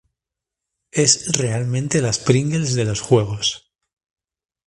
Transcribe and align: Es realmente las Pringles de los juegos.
Es 0.89 1.31
realmente 1.37 2.01
las 2.01 2.17
Pringles 2.17 2.73
de 2.73 2.85
los 2.85 3.01
juegos. 3.01 3.71